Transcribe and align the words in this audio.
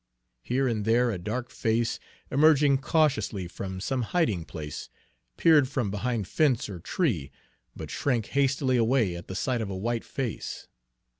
Here 0.41 0.67
and 0.67 0.83
there 0.83 1.11
a 1.11 1.19
dark 1.19 1.51
face, 1.51 1.99
emerging 2.31 2.79
cautiously 2.79 3.47
from 3.47 3.79
some 3.79 4.01
hiding 4.01 4.45
place, 4.45 4.89
peered 5.37 5.67
from 5.69 5.91
behind 5.91 6.27
fence 6.27 6.67
or 6.69 6.79
tree, 6.79 7.29
but 7.75 7.91
shrank 7.91 8.25
hastily 8.29 8.77
away 8.77 9.15
at 9.15 9.27
the 9.27 9.35
sight 9.35 9.61
of 9.61 9.69
a 9.69 9.77
white 9.77 10.03
face. 10.03 10.67